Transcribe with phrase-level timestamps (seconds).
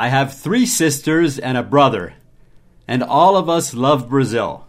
[0.00, 2.14] I have three sisters and a brother,
[2.88, 4.64] and all of us love Brazil.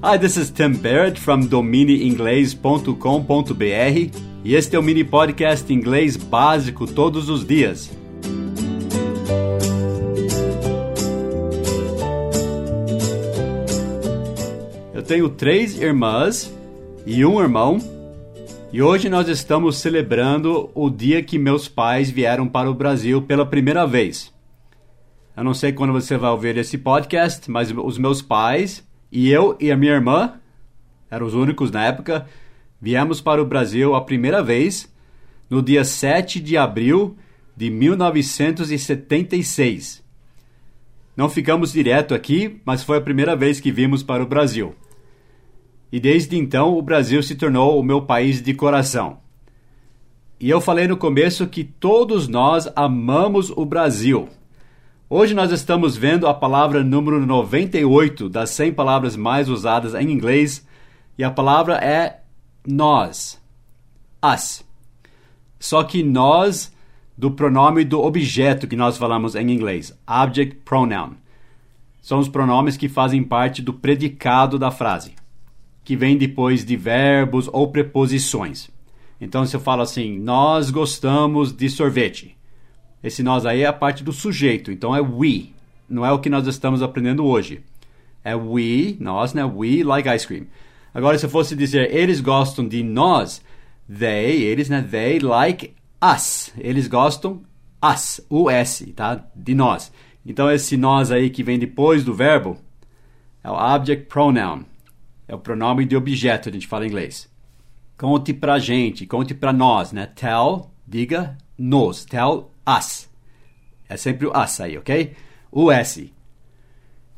[0.00, 6.86] Hi, this is Tim Barrett from domineinglês.com.br e este é o mini podcast inglês básico
[6.86, 7.90] todos os dias.
[14.94, 16.48] Eu tenho três irmãs
[17.04, 17.80] e um irmão,
[18.74, 23.46] e hoje nós estamos celebrando o dia que meus pais vieram para o Brasil pela
[23.46, 24.34] primeira vez.
[25.36, 29.56] Eu não sei quando você vai ouvir esse podcast, mas os meus pais e eu
[29.60, 30.40] e a minha irmã,
[31.08, 32.26] eram os únicos na época,
[32.80, 34.92] viemos para o Brasil a primeira vez
[35.48, 37.16] no dia 7 de abril
[37.56, 40.02] de 1976.
[41.16, 44.74] Não ficamos direto aqui, mas foi a primeira vez que vimos para o Brasil.
[45.92, 49.18] E desde então o Brasil se tornou o meu país de coração.
[50.40, 54.28] E eu falei no começo que todos nós amamos o Brasil.
[55.08, 60.66] Hoje nós estamos vendo a palavra número 98 das 100 palavras mais usadas em inglês,
[61.16, 62.20] e a palavra é
[62.66, 63.40] nós.
[64.24, 64.64] Us.
[65.60, 66.74] Só que nós
[67.16, 71.12] do pronome do objeto que nós falamos em inglês, object pronoun.
[72.02, 75.14] São os pronomes que fazem parte do predicado da frase,
[75.84, 78.70] que vem depois de verbos ou preposições.
[79.20, 82.36] Então, se eu falo assim, nós gostamos de sorvete,
[83.02, 85.50] esse nós aí é a parte do sujeito, então é we.
[85.88, 87.60] Não é o que nós estamos aprendendo hoje.
[88.24, 89.44] É we, nós, né?
[89.44, 90.46] We like ice cream.
[90.94, 93.42] Agora, se eu fosse dizer eles gostam de nós,
[93.86, 94.80] they, eles, né?
[94.80, 96.50] They like us.
[96.56, 97.42] Eles gostam
[97.82, 99.22] us, us, tá?
[99.36, 99.92] De nós.
[100.24, 102.56] Então, esse nós aí que vem depois do verbo
[103.42, 104.64] é o object pronoun.
[105.26, 107.30] É o pronome de objeto, a gente fala em inglês.
[107.96, 110.06] Conte pra gente, conte pra nós, né?
[110.06, 112.04] Tell, diga nos.
[112.04, 113.08] Tell us.
[113.88, 115.14] É sempre o us aí, ok?
[115.50, 116.12] O S.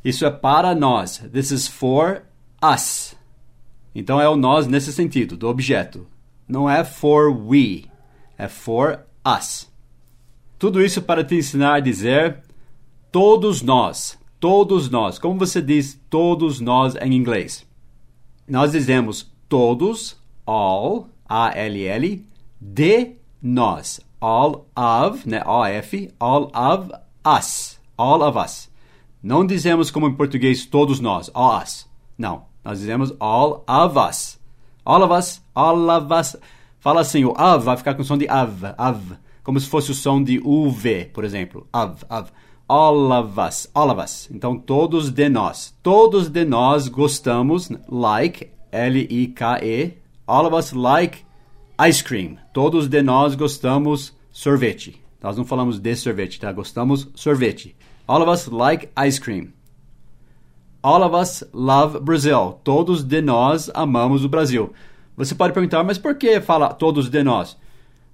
[0.05, 1.19] Isso é para nós.
[1.33, 2.23] This is for
[2.63, 3.17] us.
[3.95, 6.07] Então é o nós nesse sentido, do objeto.
[6.47, 7.87] Não é for we,
[8.39, 9.73] é for us.
[10.59, 12.43] Tudo isso para te ensinar a dizer
[13.11, 14.19] todos nós.
[14.39, 15.19] Todos nós.
[15.19, 17.66] Como você diz todos nós em inglês?
[18.49, 22.25] Nós dizemos todos, all, A-L-L,
[22.61, 26.93] de nós all of, né, OF, all of
[27.25, 28.71] us, all of us.
[29.23, 31.89] Não dizemos como em português todos nós, all us.
[32.17, 34.39] Não, nós dizemos all of us.
[34.85, 36.37] All of us, all of us.
[36.79, 39.91] Fala assim, o of vai ficar com o som de of, of, como se fosse
[39.91, 42.31] o som de UV, por exemplo, of, of.
[42.69, 44.29] All of us, all of us.
[44.31, 45.73] Então, todos de nós.
[45.83, 49.99] Todos de nós gostamos, like, L-I-K-E.
[50.27, 51.25] All of us like
[51.79, 52.37] ice cream.
[52.53, 55.01] Todos de nós gostamos sorvete.
[55.23, 56.53] Nós não falamos de sorvete, tá?
[56.53, 57.77] Gostamos sorvete.
[58.07, 59.53] All of us like ice cream.
[60.83, 62.61] All of us love Brazil.
[62.63, 64.73] Todos de nós amamos o Brasil.
[65.17, 67.57] Você pode perguntar, mas por que fala todos de nós?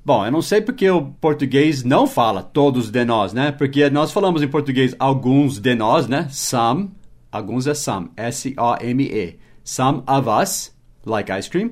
[0.04, 3.52] Bom, eu não sei porque o português não fala todos de nós, né?
[3.52, 6.26] Porque nós falamos em português alguns de nós, né?
[6.28, 6.90] Some,
[7.30, 9.38] alguns é some, S-O-M-E.
[9.62, 10.74] Some of us
[11.06, 11.70] like ice cream.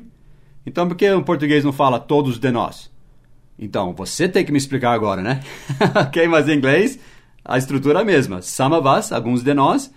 [0.65, 2.89] Então, por que o português não fala todos de nós?
[3.59, 5.41] Então, você tem que me explicar agora, né?
[6.07, 7.01] ok, mas em inglês,
[7.45, 8.41] a estrutura é a mesma.
[8.43, 9.93] Some of us, alguns de nós,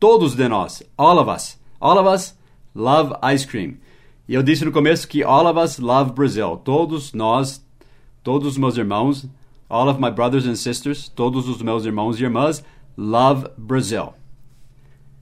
[0.00, 1.60] todos de nós, all of us.
[1.78, 2.34] All of us
[2.74, 3.76] love ice cream.
[4.26, 6.56] E eu disse no começo que all of us love Brazil.
[6.56, 7.63] Todos nós,
[8.24, 9.28] todos os meus irmãos,
[9.68, 12.64] all of my brothers and sisters, todos os meus irmãos e irmãs,
[12.96, 14.14] love Brazil.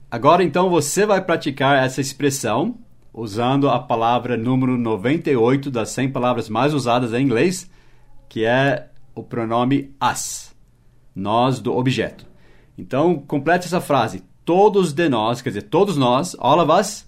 [0.09, 2.79] Agora então você vai praticar essa expressão
[3.13, 7.69] usando a palavra número 98 das 100 palavras mais usadas em inglês,
[8.29, 10.55] que é o pronome us,
[11.13, 12.25] nós do objeto.
[12.75, 14.23] Então, complete essa frase.
[14.43, 17.07] Todos de nós, quer dizer, todos nós, all of us,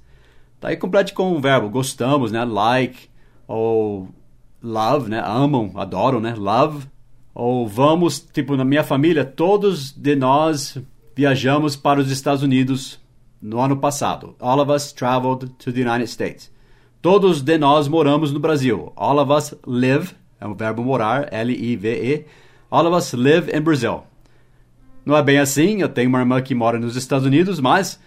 [0.59, 2.43] tá aí complete com o verbo gostamos, né?
[2.45, 3.09] Like,
[3.47, 4.09] ou
[4.65, 5.21] love, né?
[5.23, 6.33] Amam, adoram, né?
[6.35, 6.87] Love.
[7.33, 10.77] Ou vamos, tipo, na minha família, todos de nós
[11.15, 12.99] viajamos para os Estados Unidos
[13.41, 14.35] no ano passado.
[14.39, 16.51] All of us traveled to the United States.
[17.01, 18.91] Todos de nós moramos no Brasil.
[18.95, 22.25] All of us live, é um verbo morar, L-I-V-E.
[22.71, 24.03] All of us live in Brazil.
[25.05, 27.99] Não é bem assim, eu tenho uma irmã que mora nos Estados Unidos, mas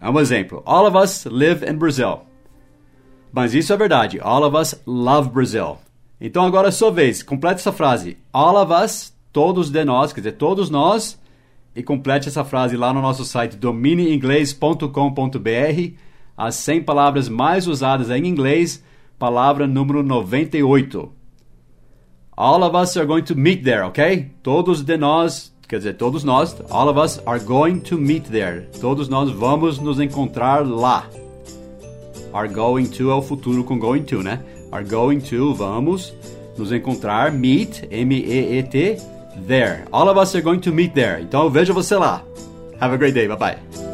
[0.00, 0.62] é um exemplo.
[0.64, 2.20] All of us live in Brazil.
[3.32, 4.20] Mas isso é verdade.
[4.22, 5.78] All of us love Brazil.
[6.26, 7.22] Então agora é sua vez.
[7.22, 8.16] Complete essa frase.
[8.32, 11.20] All of us, todos de nós, quer dizer, todos nós
[11.76, 15.92] e complete essa frase lá no nosso site domineinglês.com.br.
[16.34, 18.82] As 100 palavras mais usadas em inglês,
[19.18, 21.12] palavra número 98.
[22.34, 24.30] All of us are going to meet there, ok?
[24.42, 28.66] Todos de nós, quer dizer, todos nós, all of us are going to meet there.
[28.80, 31.06] Todos nós vamos nos encontrar lá.
[32.32, 34.42] Are going to é o futuro com going to, né?
[34.74, 36.12] Are going to, vamos
[36.58, 38.98] nos encontrar, meet, M-E-E-T,
[39.46, 39.84] there.
[39.92, 41.22] All of us are going to meet there.
[41.22, 42.24] Então eu vejo você lá.
[42.80, 43.28] Have a great day.
[43.28, 43.93] Bye bye.